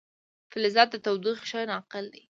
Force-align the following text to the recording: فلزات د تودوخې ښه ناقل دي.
فلزات 0.51 0.89
د 0.91 0.95
تودوخې 1.05 1.45
ښه 1.49 1.59
ناقل 1.71 2.05
دي. 2.13 2.23